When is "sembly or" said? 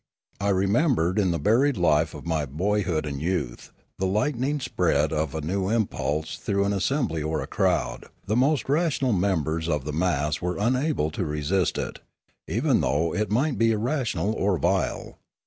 6.85-7.39